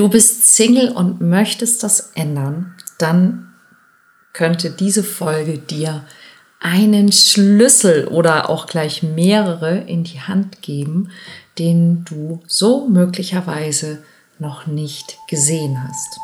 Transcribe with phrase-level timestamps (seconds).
[0.00, 3.52] du bist Single und möchtest das ändern, dann
[4.32, 6.06] könnte diese Folge dir
[6.58, 11.10] einen Schlüssel oder auch gleich mehrere in die Hand geben,
[11.58, 14.02] den du so möglicherweise
[14.38, 16.18] noch nicht gesehen hast.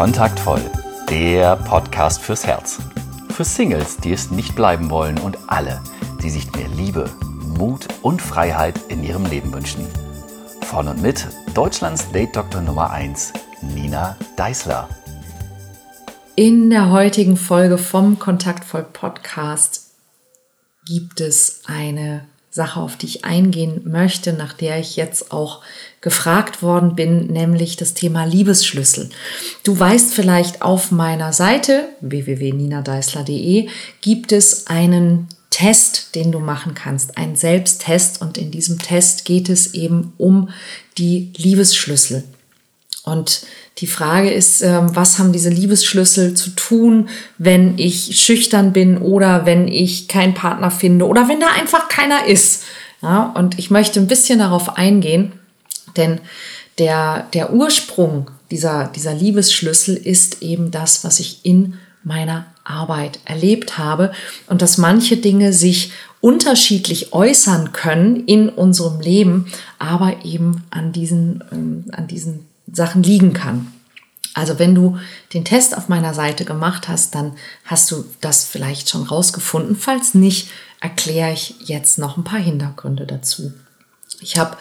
[0.00, 0.62] Kontaktvoll,
[1.10, 2.78] der Podcast fürs Herz.
[3.34, 5.82] Für Singles, die es nicht bleiben wollen und alle,
[6.22, 7.10] die sich mehr Liebe,
[7.58, 9.86] Mut und Freiheit in ihrem Leben wünschen.
[10.62, 14.88] Von und mit Deutschlands Date-Doktor Nummer 1, Nina Deißler.
[16.34, 19.90] In der heutigen Folge vom Kontaktvoll Podcast
[20.86, 25.62] gibt es eine Sache, auf die ich eingehen möchte, nach der ich jetzt auch
[26.00, 29.10] gefragt worden bin, nämlich das Thema Liebesschlüssel.
[29.62, 33.68] Du weißt vielleicht, auf meiner Seite www.ninadeisler.de
[34.00, 39.48] gibt es einen Test, den du machen kannst, einen Selbsttest und in diesem Test geht
[39.48, 40.48] es eben um
[40.98, 42.24] die Liebesschlüssel.
[43.04, 43.42] Und
[43.80, 49.46] die Frage ist, ähm, was haben diese Liebesschlüssel zu tun, wenn ich schüchtern bin oder
[49.46, 52.64] wenn ich keinen Partner finde oder wenn da einfach keiner ist.
[53.02, 55.32] Ja, und ich möchte ein bisschen darauf eingehen,
[55.96, 56.20] denn
[56.78, 63.78] der, der Ursprung dieser, dieser Liebesschlüssel ist eben das, was ich in meiner Arbeit erlebt
[63.78, 64.12] habe
[64.46, 69.46] und dass manche Dinge sich unterschiedlich äußern können in unserem Leben,
[69.78, 73.72] aber eben an diesen, ähm, an diesen Sachen liegen kann.
[74.34, 74.98] Also wenn du
[75.34, 77.32] den Test auf meiner Seite gemacht hast, dann
[77.64, 79.76] hast du das vielleicht schon rausgefunden.
[79.76, 83.52] Falls nicht, erkläre ich jetzt noch ein paar Hintergründe dazu.
[84.20, 84.56] Ich habe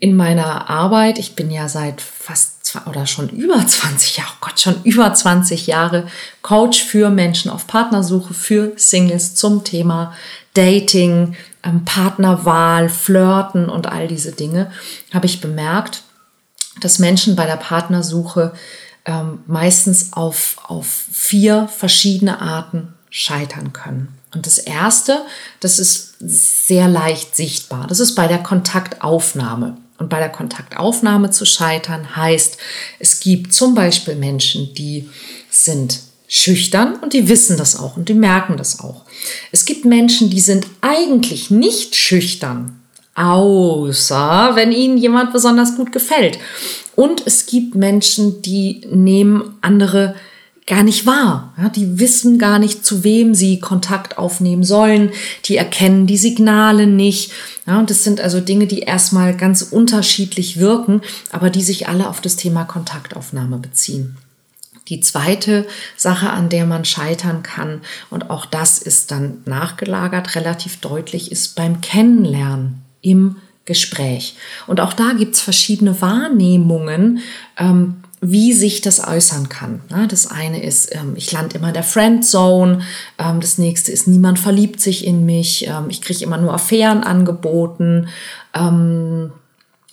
[0.00, 4.46] in meiner Arbeit, ich bin ja seit fast zwei, oder schon über 20 Jahre, oh
[4.46, 6.06] Gott, schon über 20 Jahre
[6.42, 10.14] Coach für Menschen auf Partnersuche, für Singles zum Thema
[10.54, 14.72] Dating, ähm, Partnerwahl, Flirten und all diese Dinge,
[15.12, 16.02] habe ich bemerkt,
[16.80, 18.52] dass Menschen bei der Partnersuche
[19.04, 24.14] ähm, meistens auf, auf vier verschiedene Arten scheitern können.
[24.34, 25.22] Und das erste,
[25.60, 27.86] das ist sehr leicht sichtbar.
[27.86, 29.78] Das ist bei der Kontaktaufnahme.
[29.96, 32.58] Und bei der Kontaktaufnahme zu scheitern heißt,
[32.98, 35.08] es gibt zum Beispiel Menschen, die
[35.50, 39.04] sind schüchtern und die wissen das auch und die merken das auch.
[39.50, 42.77] Es gibt Menschen, die sind eigentlich nicht schüchtern,
[43.18, 46.38] außer wenn ihnen jemand besonders gut gefällt.
[46.94, 50.14] Und es gibt Menschen, die nehmen andere
[50.66, 51.54] gar nicht wahr.
[51.56, 55.10] Ja, die wissen gar nicht, zu wem sie Kontakt aufnehmen sollen.
[55.46, 57.32] Die erkennen die Signale nicht.
[57.66, 61.00] Ja, und das sind also Dinge, die erstmal ganz unterschiedlich wirken,
[61.32, 64.16] aber die sich alle auf das Thema Kontaktaufnahme beziehen.
[64.88, 67.80] Die zweite Sache, an der man scheitern kann,
[68.10, 74.34] und auch das ist dann nachgelagert relativ deutlich, ist beim Kennenlernen im Gespräch.
[74.66, 77.20] Und auch da gibt's verschiedene Wahrnehmungen,
[77.58, 79.80] ähm, wie sich das äußern kann.
[80.08, 82.80] Das eine ist, ähm, ich lande immer in der Friendzone.
[83.18, 85.66] Ähm, das nächste ist, niemand verliebt sich in mich.
[85.68, 88.08] Ähm, ich kriege immer nur Affären angeboten.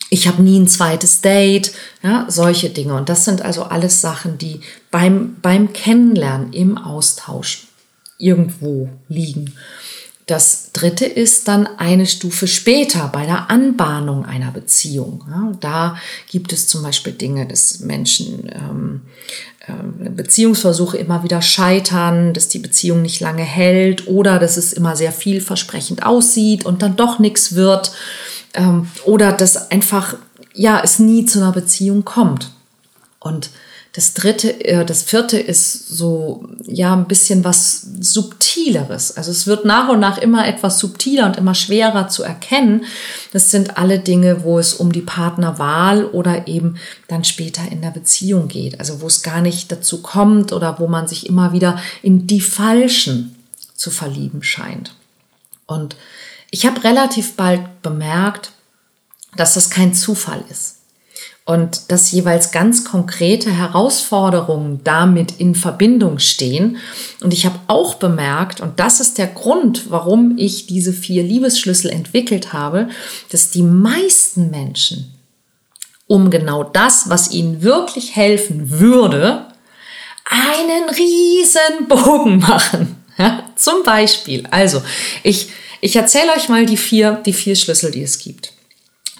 [0.10, 1.74] Ich habe nie ein zweites Date.
[2.02, 2.96] Ja, solche Dinge.
[2.96, 7.68] Und das sind also alles Sachen, die beim, beim Kennenlernen, im Austausch
[8.18, 9.54] irgendwo liegen.
[10.26, 15.24] Das dritte ist dann eine Stufe später bei der Anbahnung einer Beziehung.
[15.30, 15.98] Ja, da
[16.28, 19.02] gibt es zum Beispiel Dinge, dass Menschen ähm,
[19.68, 24.96] äh, Beziehungsversuche immer wieder scheitern, dass die Beziehung nicht lange hält oder dass es immer
[24.96, 27.92] sehr vielversprechend aussieht und dann doch nichts wird
[28.56, 30.16] ähm, oder dass einfach
[30.56, 32.52] ja es nie zu einer Beziehung kommt.
[33.20, 33.52] Und
[33.96, 39.16] das dritte, äh, das vierte ist so, ja, ein bisschen was Subtileres.
[39.16, 42.84] Also es wird nach und nach immer etwas subtiler und immer schwerer zu erkennen.
[43.32, 46.76] Das sind alle Dinge, wo es um die Partnerwahl oder eben
[47.08, 48.82] dann später in der Beziehung geht.
[48.82, 52.42] Also wo es gar nicht dazu kommt oder wo man sich immer wieder in die
[52.42, 53.34] Falschen
[53.76, 54.94] zu verlieben scheint.
[55.68, 55.96] Und
[56.52, 58.52] ich habe relativ bald bemerkt,
[59.38, 60.75] dass das kein Zufall ist
[61.46, 66.78] und dass jeweils ganz konkrete Herausforderungen damit in Verbindung stehen.
[67.22, 71.92] Und ich habe auch bemerkt, und das ist der Grund, warum ich diese vier Liebesschlüssel
[71.92, 72.90] entwickelt habe,
[73.30, 75.14] dass die meisten Menschen,
[76.08, 79.46] um genau das, was ihnen wirklich helfen würde,
[80.26, 83.04] einen riesen Bogen machen.
[83.20, 84.82] Ja, zum Beispiel, also
[85.22, 85.50] ich,
[85.80, 88.52] ich erzähle euch mal die vier, die vier Schlüssel, die es gibt.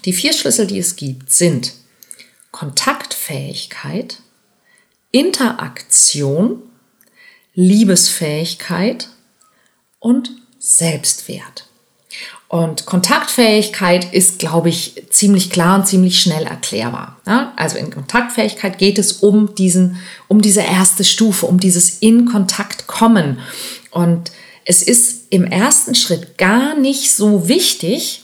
[0.04, 1.72] Die vier Schlüssel, die es gibt, sind
[2.56, 4.20] Kontaktfähigkeit,
[5.10, 6.62] Interaktion,
[7.52, 9.08] Liebesfähigkeit
[9.98, 11.68] und Selbstwert.
[12.48, 17.20] Und Kontaktfähigkeit ist, glaube ich, ziemlich klar und ziemlich schnell erklärbar.
[17.56, 22.86] Also in Kontaktfähigkeit geht es um diesen, um diese erste Stufe, um dieses in Kontakt
[22.86, 23.38] kommen.
[23.90, 24.32] Und
[24.64, 28.22] es ist im ersten Schritt gar nicht so wichtig,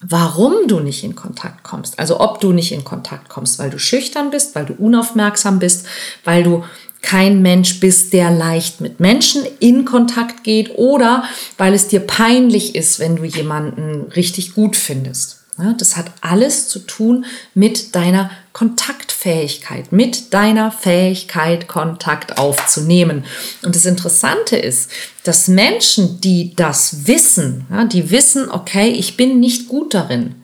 [0.00, 1.98] warum du nicht in Kontakt kommst.
[1.98, 5.86] Also ob du nicht in Kontakt kommst, weil du schüchtern bist, weil du unaufmerksam bist,
[6.24, 6.64] weil du
[7.00, 11.24] kein Mensch bist, der leicht mit Menschen in Kontakt geht oder
[11.56, 15.44] weil es dir peinlich ist, wenn du jemanden richtig gut findest.
[15.78, 17.24] Das hat alles zu tun
[17.54, 23.24] mit deiner Kontaktfähigkeit, mit deiner Fähigkeit, Kontakt aufzunehmen.
[23.62, 24.90] Und das Interessante ist,
[25.22, 30.34] dass Menschen, die das wissen, die wissen, okay, ich bin nicht gut darin,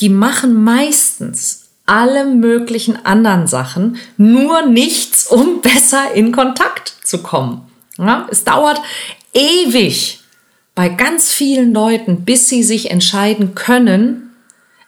[0.00, 7.62] die machen meistens alle möglichen anderen Sachen, nur nichts, um besser in Kontakt zu kommen.
[7.96, 8.82] Ja, es dauert
[9.32, 10.20] ewig
[10.74, 14.31] bei ganz vielen Leuten, bis sie sich entscheiden können,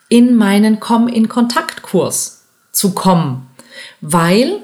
[0.09, 3.49] in meinen Komm in Kontakt Kurs zu kommen,
[4.01, 4.61] weil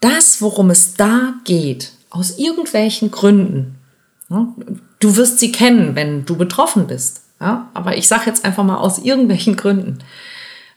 [0.00, 3.76] das, worum es da geht, aus irgendwelchen Gründen,
[4.28, 4.46] ja,
[5.00, 8.78] du wirst sie kennen, wenn du betroffen bist, ja, aber ich sage jetzt einfach mal
[8.78, 9.98] aus irgendwelchen Gründen,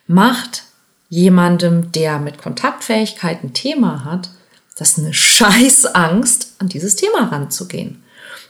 [0.06, 0.64] macht
[1.08, 4.30] jemandem, der mit Kontaktfähigkeit ein Thema hat,
[4.76, 8.02] das eine Scheißangst, an dieses Thema ranzugehen.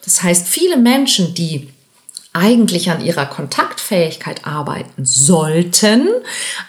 [0.05, 1.69] Das heißt, viele Menschen, die
[2.39, 6.09] eigentlich an ihrer Kontaktfähigkeit arbeiten sollten,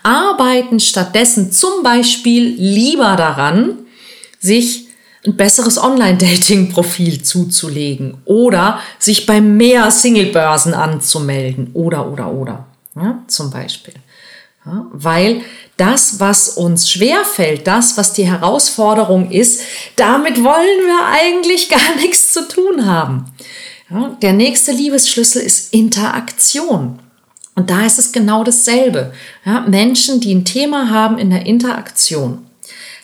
[0.04, 3.78] arbeiten stattdessen zum Beispiel lieber daran,
[4.40, 4.88] sich
[5.26, 12.66] ein besseres Online-Dating-Profil zuzulegen oder sich bei mehr Single-Börsen anzumelden oder, oder, oder.
[12.96, 13.94] Ja, zum Beispiel.
[14.66, 15.42] Ja, weil
[15.78, 19.62] das, was uns schwerfällt, das, was die Herausforderung ist,
[19.96, 23.26] damit wollen wir eigentlich gar nichts zu tun haben.
[23.90, 27.00] Ja, der nächste Liebesschlüssel ist Interaktion.
[27.56, 29.14] Und da ist es genau dasselbe.
[29.46, 32.46] Ja, Menschen, die ein Thema haben in der Interaktion.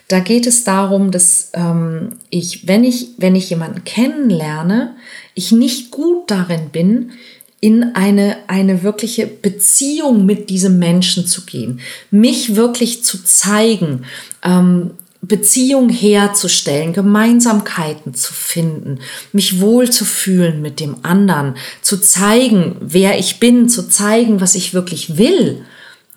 [0.08, 4.96] Da geht es darum, dass ähm, ich, wenn ich, wenn ich jemanden kennenlerne,
[5.34, 7.12] ich nicht gut darin bin,
[7.60, 11.80] in eine, eine wirkliche Beziehung mit diesem Menschen zu gehen,
[12.12, 14.06] mich wirklich zu zeigen,
[14.44, 14.92] ähm,
[15.28, 19.00] Beziehung herzustellen, Gemeinsamkeiten zu finden,
[19.32, 24.56] mich wohl zu fühlen mit dem anderen, zu zeigen, wer ich bin, zu zeigen, was
[24.56, 25.66] ich wirklich will.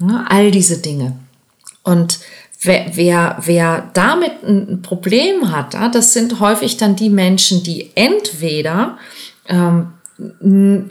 [0.01, 1.17] Ja, all diese Dinge.
[1.83, 2.19] Und
[2.61, 8.99] wer, wer, wer damit ein Problem hat, das sind häufig dann die Menschen, die entweder
[9.49, 9.89] ähm,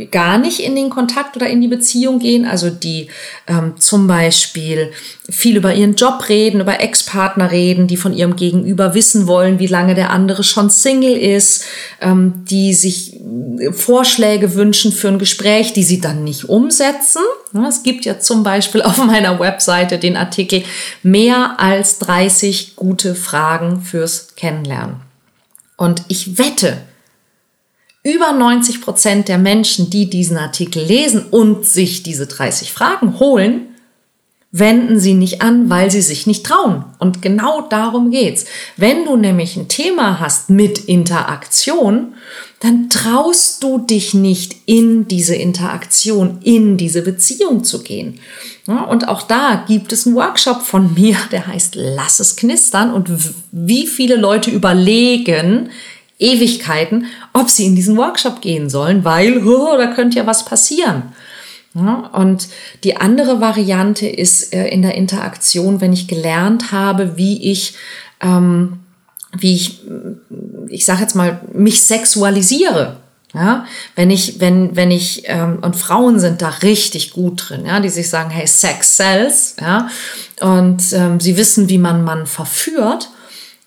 [0.09, 3.09] gar nicht in den Kontakt oder in die Beziehung gehen, also die
[3.45, 4.91] ähm, zum Beispiel
[5.29, 9.67] viel über ihren Job reden, über Ex-Partner reden, die von ihrem Gegenüber wissen wollen, wie
[9.67, 11.65] lange der andere schon Single ist,
[11.99, 13.19] ähm, die sich
[13.59, 17.23] äh, Vorschläge wünschen für ein Gespräch, die sie dann nicht umsetzen.
[17.67, 20.63] Es gibt ja zum Beispiel auf meiner Webseite den Artikel
[21.03, 25.01] mehr als 30 gute Fragen fürs Kennenlernen.
[25.75, 26.77] Und ich wette,
[28.07, 33.67] über 90 Prozent der Menschen, die diesen Artikel lesen und sich diese 30 Fragen holen,
[34.53, 36.85] wenden sie nicht an, weil sie sich nicht trauen.
[36.99, 38.45] Und genau darum geht's.
[38.77, 42.13] Wenn du nämlich ein Thema hast mit Interaktion,
[42.61, 48.21] dann traust du dich nicht in diese Interaktion, in diese Beziehung zu gehen.
[48.67, 52.93] Und auch da gibt es einen Workshop von mir, der heißt Lass es knistern.
[52.93, 53.09] Und
[53.51, 55.69] wie viele Leute überlegen,
[56.19, 61.03] Ewigkeiten, ob sie in diesen Workshop gehen sollen, weil oh, da könnte ja was passieren.
[61.73, 62.47] Ja, und
[62.83, 67.75] die andere Variante ist äh, in der Interaktion, wenn ich gelernt habe, wie ich,
[68.19, 68.79] ähm,
[69.37, 69.81] wie ich,
[70.69, 72.97] ich sage jetzt mal, mich sexualisiere.
[73.33, 77.79] Ja, wenn ich, wenn, wenn ich, ähm, und Frauen sind da richtig gut drin, ja,
[77.79, 79.89] die sich sagen, hey, Sex sells, ja,
[80.39, 83.09] und ähm, sie wissen, wie man Mann verführt.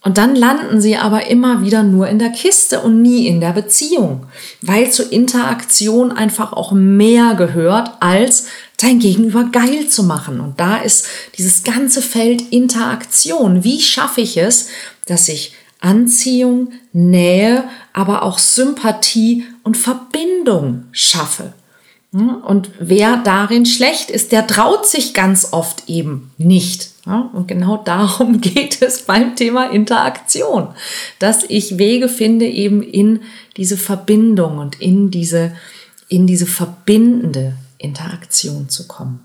[0.02, 3.52] Und dann landen sie aber immer wieder nur in der Kiste und nie in der
[3.52, 4.26] Beziehung,
[4.62, 8.46] weil zur Interaktion einfach auch mehr gehört, als
[8.78, 10.40] dein Gegenüber geil zu machen.
[10.40, 13.62] Und da ist dieses ganze Feld Interaktion.
[13.62, 14.68] Wie schaffe ich es,
[15.04, 21.52] dass ich Anziehung, Nähe, aber auch Sympathie und Verbindung schaffe?
[22.12, 26.89] Und wer darin schlecht ist, der traut sich ganz oft eben nicht.
[27.06, 30.68] Und genau darum geht es beim Thema Interaktion,
[31.18, 33.22] dass ich Wege finde, eben in
[33.56, 35.56] diese Verbindung und in diese,
[36.08, 39.24] in diese verbindende Interaktion zu kommen.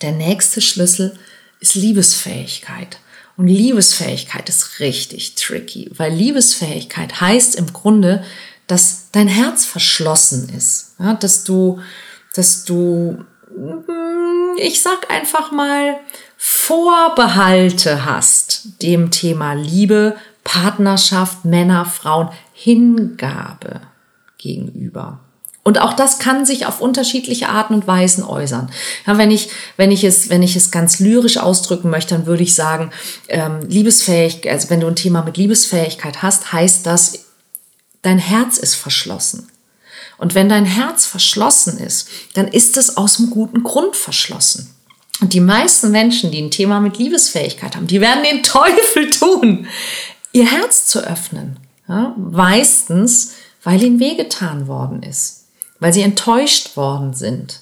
[0.00, 1.16] Der nächste Schlüssel
[1.60, 2.98] ist Liebesfähigkeit.
[3.36, 8.24] Und Liebesfähigkeit ist richtig tricky, weil Liebesfähigkeit heißt im Grunde,
[8.66, 11.80] dass dein Herz verschlossen ist, ja, dass du,
[12.34, 13.24] dass du,
[14.58, 15.98] ich sag einfach mal,
[16.36, 23.80] Vorbehalte hast dem Thema Liebe, Partnerschaft, Männer, Frauen, Hingabe
[24.38, 25.20] gegenüber.
[25.62, 28.70] Und auch das kann sich auf unterschiedliche Arten und Weisen äußern.
[29.06, 32.42] Ja, wenn, ich, wenn, ich es, wenn ich es ganz lyrisch ausdrücken möchte, dann würde
[32.42, 32.90] ich sagen,
[33.28, 37.30] ähm, Liebesfähigkeit, also wenn du ein Thema mit Liebesfähigkeit hast, heißt das,
[38.02, 39.48] dein Herz ist verschlossen.
[40.18, 44.74] Und wenn dein Herz verschlossen ist, dann ist es aus einem guten Grund verschlossen.
[45.20, 49.66] Und die meisten Menschen, die ein Thema mit Liebesfähigkeit haben, die werden den Teufel tun,
[50.32, 51.58] ihr Herz zu öffnen.
[51.88, 55.44] Ja, meistens, weil ihnen wehgetan worden ist
[55.84, 57.60] weil sie enttäuscht worden sind,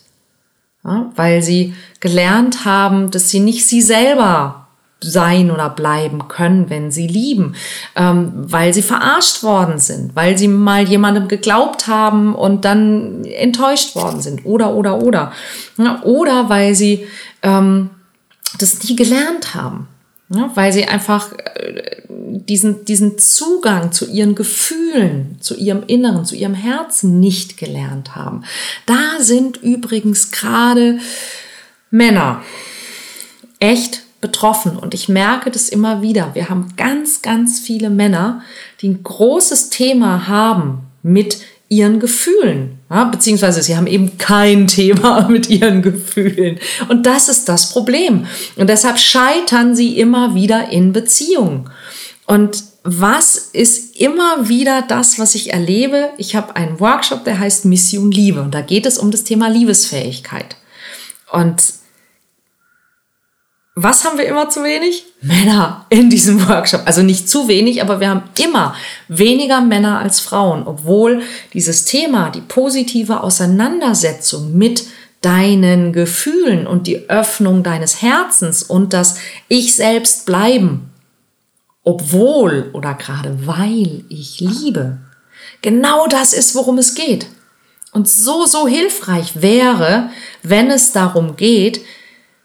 [0.85, 4.62] ja, weil sie gelernt haben, dass sie nicht sie selber
[5.03, 7.55] sein oder bleiben können, wenn sie lieben,
[7.97, 13.95] ähm, weil sie verarscht worden sind, weil sie mal jemandem geglaubt haben und dann enttäuscht
[13.95, 15.33] worden sind oder oder oder
[15.77, 17.07] ja, oder weil sie
[17.43, 17.91] ähm,
[18.59, 19.89] das nie gelernt haben.
[20.35, 26.35] Ja, weil sie einfach äh, diesen, diesen Zugang zu ihren Gefühlen, zu ihrem Inneren, zu
[26.35, 28.45] ihrem Herzen nicht gelernt haben.
[28.87, 30.99] Da sind übrigens gerade
[31.91, 32.43] Männer
[33.59, 36.31] echt betroffen und ich merke das immer wieder.
[36.35, 38.41] Wir haben ganz, ganz viele Männer,
[38.81, 41.39] die ein großes Thema haben mit
[41.69, 42.79] ihren Gefühlen.
[42.89, 46.59] Ja, beziehungsweise sie haben eben kein Thema mit ihren Gefühlen.
[46.89, 48.27] Und das ist das Problem.
[48.57, 51.69] Und deshalb scheitern sie immer wieder in Beziehungen.
[52.27, 56.11] Und was ist immer wieder das, was ich erlebe?
[56.17, 58.41] Ich habe einen Workshop, der heißt Mission Liebe.
[58.41, 60.57] Und da geht es um das Thema Liebesfähigkeit.
[61.33, 61.82] Und
[63.75, 65.05] was haben wir immer zu wenig?
[65.23, 66.83] Männer in diesem Workshop.
[66.85, 68.75] Also nicht zu wenig, aber wir haben immer
[69.09, 71.23] weniger Männer als Frauen, obwohl
[71.55, 74.85] dieses Thema, die positive Auseinandersetzung mit
[75.23, 79.17] deinen Gefühlen und die Öffnung deines Herzens und das
[79.49, 80.91] Ich selbst bleiben,
[81.83, 84.99] obwohl oder gerade weil ich liebe,
[85.63, 87.27] genau das ist, worum es geht.
[87.93, 90.11] Und so, so hilfreich wäre,
[90.43, 91.83] wenn es darum geht,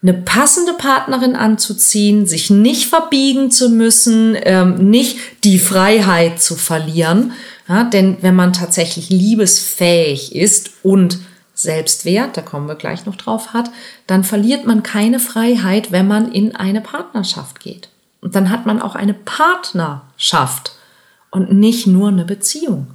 [0.08, 7.34] eine passende Partnerin anzuziehen, sich nicht verbiegen zu müssen, ähm, nicht die Freiheit zu verlieren.
[7.68, 11.20] Ja, denn wenn man tatsächlich liebesfähig ist und
[11.54, 13.70] Selbstwert, da kommen wir gleich noch drauf hat,
[14.06, 17.90] dann verliert man keine Freiheit, wenn man in eine Partnerschaft geht.
[18.22, 20.74] Und dann hat man auch eine Partnerschaft
[21.32, 22.88] und nicht nur eine Beziehung.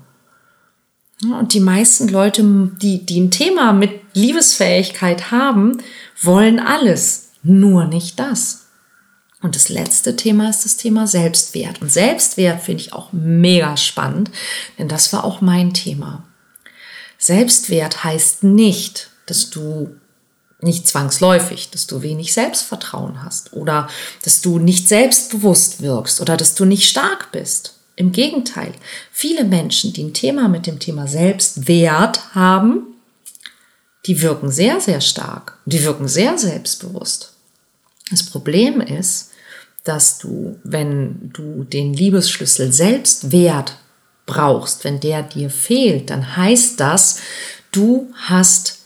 [1.25, 2.43] Und die meisten Leute,
[2.81, 5.79] die, die ein Thema mit Liebesfähigkeit haben,
[6.21, 8.67] wollen alles, nur nicht das.
[9.41, 11.83] Und das letzte Thema ist das Thema Selbstwert.
[11.83, 14.31] Und Selbstwert finde ich auch mega spannend,
[14.79, 16.25] denn das war auch mein Thema.
[17.19, 19.95] Selbstwert heißt nicht, dass du
[20.61, 23.89] nicht zwangsläufig, dass du wenig Selbstvertrauen hast oder
[24.25, 27.81] dass du nicht selbstbewusst wirkst oder dass du nicht stark bist.
[27.97, 28.73] Im Gegenteil,
[29.11, 32.87] viele Menschen, die ein Thema mit dem Thema Selbstwert haben,
[34.07, 35.59] die wirken sehr, sehr stark.
[35.67, 37.35] Die wirken sehr selbstbewusst.
[38.11, 39.31] Das Problem ist,
[39.85, 43.77] dass du, wenn du den Liebesschlüssel Selbstwert
[44.27, 47.19] brauchst, wenn der dir fehlt, dann heißt das,
[47.73, 48.81] du hast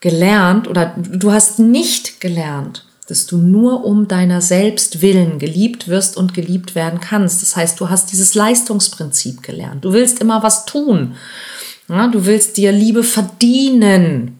[0.00, 6.16] gelernt oder du hast nicht gelernt, dass du nur um deiner selbst willen geliebt wirst
[6.16, 7.42] und geliebt werden kannst.
[7.42, 9.84] Das heißt, du hast dieses Leistungsprinzip gelernt.
[9.84, 11.14] Du willst immer was tun.
[11.88, 14.38] Ja, du willst dir Liebe verdienen.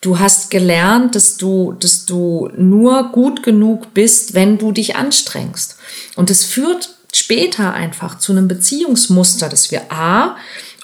[0.00, 5.76] Du hast gelernt, dass du, dass du nur gut genug bist, wenn du dich anstrengst.
[6.14, 10.36] Und es führt später einfach zu einem Beziehungsmuster, dass wir A,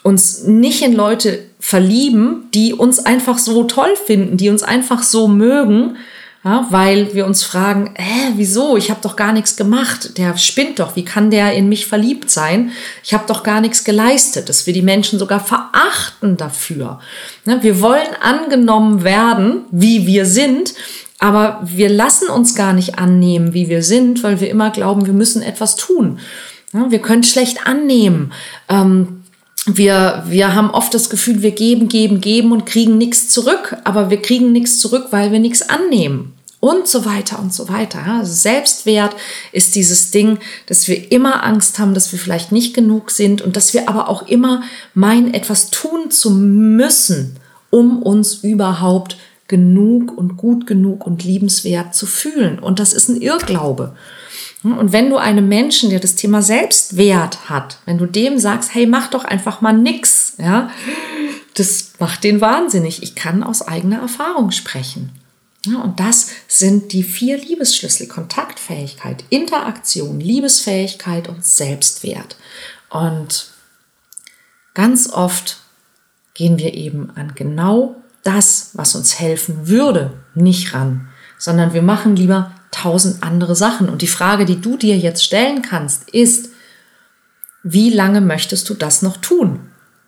[0.02, 5.28] uns nicht in Leute verlieben, die uns einfach so toll finden, die uns einfach so
[5.28, 5.96] mögen,
[6.44, 8.76] ja, weil wir uns fragen, äh, wieso?
[8.76, 10.18] Ich habe doch gar nichts gemacht.
[10.18, 10.94] Der spinnt doch.
[10.94, 12.72] Wie kann der in mich verliebt sein?
[13.02, 14.50] Ich habe doch gar nichts geleistet.
[14.50, 17.00] Dass wir die Menschen sogar verachten dafür.
[17.46, 20.74] Ne, wir wollen angenommen werden, wie wir sind,
[21.18, 25.14] aber wir lassen uns gar nicht annehmen, wie wir sind, weil wir immer glauben, wir
[25.14, 26.18] müssen etwas tun.
[26.74, 28.34] Ja, wir können schlecht annehmen.
[28.68, 29.22] Ähm,
[29.64, 34.10] wir, wir haben oft das Gefühl, wir geben, geben, geben und kriegen nichts zurück, aber
[34.10, 36.33] wir kriegen nichts zurück, weil wir nichts annehmen
[36.64, 38.20] und so weiter und so weiter.
[38.22, 39.14] Selbstwert
[39.52, 43.54] ist dieses Ding, dass wir immer Angst haben, dass wir vielleicht nicht genug sind und
[43.54, 44.62] dass wir aber auch immer
[44.94, 47.36] meinen, etwas tun zu müssen,
[47.68, 52.58] um uns überhaupt genug und gut genug und liebenswert zu fühlen.
[52.58, 53.94] Und das ist ein Irrglaube.
[54.62, 58.86] Und wenn du einem Menschen, der das Thema Selbstwert hat, wenn du dem sagst, hey,
[58.86, 60.70] mach doch einfach mal nix, ja,
[61.58, 63.02] das macht den wahnsinnig.
[63.02, 65.10] Ich kann aus eigener Erfahrung sprechen.
[65.66, 68.06] Und das sind die vier Liebesschlüssel.
[68.06, 72.36] Kontaktfähigkeit, Interaktion, Liebesfähigkeit und Selbstwert.
[72.90, 73.48] Und
[74.74, 75.58] ganz oft
[76.34, 82.16] gehen wir eben an genau das, was uns helfen würde, nicht ran, sondern wir machen
[82.16, 83.88] lieber tausend andere Sachen.
[83.88, 86.50] Und die Frage, die du dir jetzt stellen kannst, ist,
[87.62, 89.60] wie lange möchtest du das noch tun?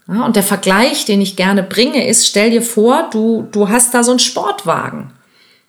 [0.09, 3.95] Ja, und der Vergleich, den ich gerne bringe, ist, stell dir vor, du, du hast
[3.95, 5.13] da so einen Sportwagen.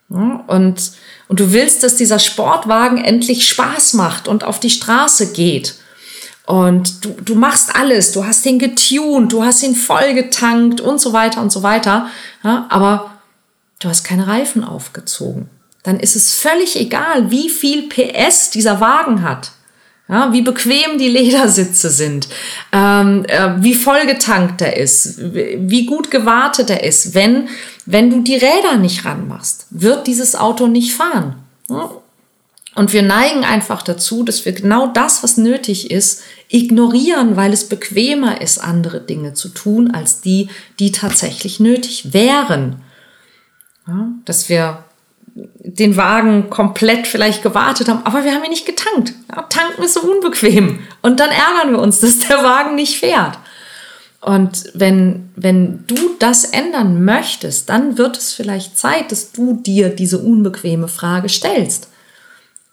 [0.09, 0.91] Und,
[1.27, 5.75] und du willst, dass dieser Sportwagen endlich Spaß macht und auf die Straße geht.
[6.45, 11.11] Und du, du machst alles, du hast ihn getuned, du hast ihn vollgetankt und so
[11.11, 12.07] weiter und so weiter.
[12.41, 13.11] Ja, aber
[13.79, 15.49] du hast keine Reifen aufgezogen.
[15.83, 19.51] Dann ist es völlig egal, wie viel PS dieser Wagen hat.
[20.09, 22.29] Ja, wie bequem die Ledersitze sind,
[22.71, 27.13] ähm, äh, wie vollgetankt er ist, wie gut gewartet er ist.
[27.13, 27.49] Wenn,
[27.85, 31.35] wenn du die Räder nicht ranmachst, wird dieses Auto nicht fahren.
[31.69, 31.91] Ja?
[32.77, 37.67] Und wir neigen einfach dazu, dass wir genau das, was nötig ist, ignorieren, weil es
[37.67, 40.49] bequemer ist, andere Dinge zu tun, als die,
[40.79, 42.83] die tatsächlich nötig wären.
[43.87, 44.85] Ja, dass wir
[45.59, 49.13] den Wagen komplett vielleicht gewartet haben, aber wir haben ihn nicht getankt.
[49.29, 50.79] Ja, tanken ist so unbequem.
[51.01, 53.37] Und dann ärgern wir uns, dass der Wagen nicht fährt.
[54.21, 59.89] Und wenn, wenn du das ändern möchtest, dann wird es vielleicht Zeit, dass du dir
[59.89, 61.89] diese unbequeme Frage stellst.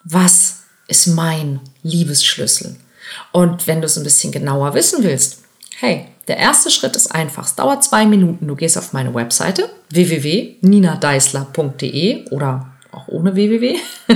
[0.04, 2.76] Was ist mein Liebesschlüssel?
[3.30, 5.42] Und wenn du es ein bisschen genauer wissen willst,
[5.78, 7.45] hey, der erste Schritt ist einfach.
[7.47, 8.47] Es dauert zwei Minuten.
[8.47, 13.76] Du gehst auf meine Webseite www.ninadeisler.de oder auch ohne www.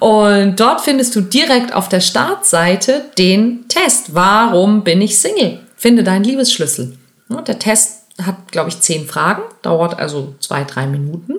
[0.00, 4.14] Und dort findest du direkt auf der Startseite den Test.
[4.14, 5.58] Warum bin ich Single?
[5.76, 6.98] Finde deinen Liebesschlüssel.
[7.46, 11.36] Der Test hat, glaube ich, zehn Fragen, dauert also zwei, drei Minuten.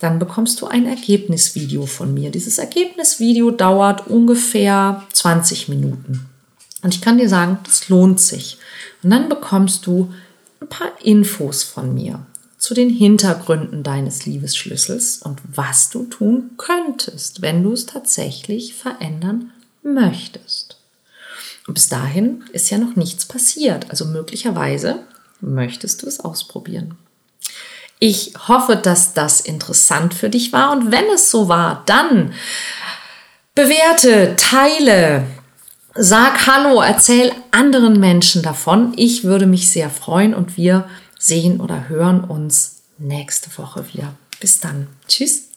[0.00, 2.30] Dann bekommst du ein Ergebnisvideo von mir.
[2.30, 6.28] Dieses Ergebnisvideo dauert ungefähr 20 Minuten.
[6.82, 8.58] Und ich kann dir sagen, das lohnt sich.
[9.02, 10.12] Und dann bekommst du
[10.60, 12.26] ein paar Infos von mir
[12.58, 19.50] zu den Hintergründen deines Liebesschlüssels und was du tun könntest, wenn du es tatsächlich verändern
[19.82, 20.78] möchtest.
[21.66, 23.90] Und bis dahin ist ja noch nichts passiert.
[23.90, 25.00] Also möglicherweise
[25.40, 26.96] möchtest du es ausprobieren.
[27.98, 30.72] Ich hoffe, dass das interessant für dich war.
[30.72, 32.32] Und wenn es so war, dann
[33.54, 35.26] bewerte, teile,
[35.94, 38.94] Sag Hallo, erzähl anderen Menschen davon.
[38.96, 40.86] Ich würde mich sehr freuen und wir
[41.18, 44.14] sehen oder hören uns nächste Woche wieder.
[44.40, 44.86] Bis dann.
[45.06, 45.51] Tschüss.